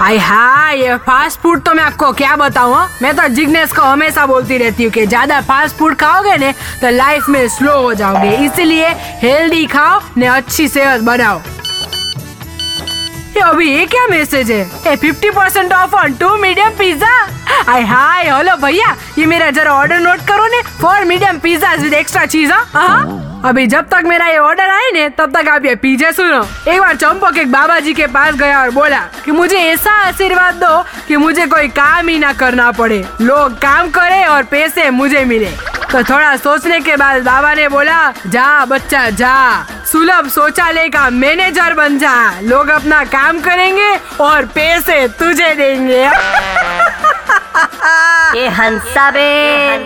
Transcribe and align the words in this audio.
हाय 0.00 0.16
हाय, 0.16 0.78
ये 0.80 0.96
fast 0.96 1.38
food 1.40 1.60
तो 1.62 1.72
मैं 1.74 1.82
आपको 1.84 2.10
क्या 2.12 2.36
बताऊँ 2.36 2.74
हाँ? 2.74 2.88
मैं 3.02 3.14
तो 3.16 3.26
जिग्नेश 3.34 3.72
को 3.72 3.82
हमेशा 3.82 4.24
बोलती 4.26 4.56
रहती 4.58 4.84
हूँ 4.84 4.92
कि 4.92 5.04
ज़्यादा 5.06 5.40
फास्ट 5.40 5.76
फ़ूड 5.76 5.94
खाओगे 6.00 6.36
ने 6.36 6.52
तो 6.80 6.90
लाइफ 6.90 7.28
में 7.28 7.48
स्लो 7.48 7.76
हो 7.82 7.92
जाओगे। 7.94 8.30
इसलिए 8.46 8.88
हेल्दी 9.22 9.66
खाओ, 9.66 10.00
ने 10.16 10.26
अच्छी 10.26 10.68
सेहत 10.68 11.00
बनाओ। 11.00 11.38
ये 13.36 13.40
अभी 13.40 13.70
ये 13.70 13.86
क्या 13.86 14.06
मैसेज 14.08 14.50
है? 14.50 14.92
A 14.92 14.96
fifty 14.96 15.30
percent 15.30 15.72
off 15.72 15.94
on 15.96 16.14
two 16.14 16.34
medium 16.36 16.70
pizza 16.78 17.14
hi 17.66 17.82
hi, 17.84 18.30
hello 18.30 18.56
भैया, 18.66 18.96
ये 19.18 19.26
मेरा 19.26 19.50
जरा 19.50 19.74
ऑर्डर 19.74 20.00
नोट 20.00 20.26
करो 20.28 20.46
ने 20.46 20.62
four 20.80 21.04
medium 21.04 21.38
pizza 21.38 21.74
with 21.74 21.94
extra 21.94 22.24
cheese 22.26 22.52
हाँ? 22.52 23.29
अभी 23.44 23.66
जब 23.66 23.86
तक 23.88 24.02
मेरा 24.04 24.26
ये 24.26 24.38
ऑर्डर 24.38 24.70
आए 24.70 24.90
ने 24.92 25.08
तब 25.08 25.36
तक 25.36 25.48
आप 25.48 25.64
ये 25.64 25.74
पीछे 25.74 26.12
सुनो। 26.12 26.42
एक 26.68 26.80
बार 26.80 26.96
चंपक 26.96 27.38
एक 27.38 27.52
बाबा 27.52 27.78
जी 27.80 27.94
के 27.94 28.06
पास 28.06 28.34
गया 28.34 28.60
और 28.60 28.70
बोला 28.70 29.00
कि 29.24 29.30
मुझे 29.30 29.58
ऐसा 29.58 29.92
आशीर्वाद 29.92 30.54
दो 30.54 30.82
कि 31.08 31.16
मुझे 31.16 31.46
कोई 31.46 31.68
काम 31.68 32.08
ही 32.08 32.18
ना 32.18 32.32
करना 32.32 32.70
पड़े। 32.72 33.04
लोग 33.20 33.52
काम 33.52 33.90
करे 33.90 34.24
और 34.24 34.42
पैसे 34.42 34.90
मुझे 34.90 35.24
मिले। 35.24 35.50
तो 35.92 36.02
थोड़ा 36.02 36.36
सोचने 36.36 36.80
के 36.80 36.96
बाद 36.96 37.22
बाबा 37.22 37.54
ने 37.54 37.68
बोला, 37.68 38.12
जा 38.26 38.64
बच्चा, 38.64 39.10
जा। 39.10 39.66
सुलभ 39.92 40.28
शौचालय 40.28 40.88
का 40.88 41.10
मैनेजर 41.10 41.74
बन 41.74 41.98
जा। 41.98 42.40
लोग 42.40 42.68
अपना 42.68 43.04
काम 43.04 43.40
करेंगे 43.40 43.94
और 44.20 44.44
पैसे 44.44 45.08
तुझे 45.08 45.54
देंगे। 45.54 46.04
ये 48.36 48.48
हंसा 48.48 49.10
बेन। 49.10 49.82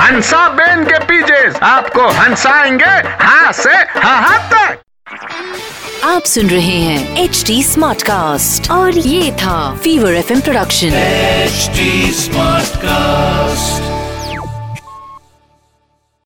हंसा 0.00 0.48
बेन 0.48 0.84
के 0.84 0.98
पीजे 0.98 1.58
आपको 1.62 2.08
हंसाएँगे 2.08 2.90
हाँ 3.24 3.52
से 3.52 3.74
हाँ 3.98 4.38
तक। 4.52 4.78
आप 6.04 6.22
सुन 6.22 6.46
रहे 6.46 6.78
हैं 6.80 7.24
एच 7.24 7.44
डी 7.46 7.62
स्मार्ट 7.62 8.02
कास्ट 8.02 8.70
और 8.70 8.98
ये 8.98 9.32
था 9.32 9.74
Fever 9.74 10.14
F 10.14 10.32
production 10.32 10.86
H 10.86 11.70
smart 12.14 12.66
Smartcast. 12.66 13.31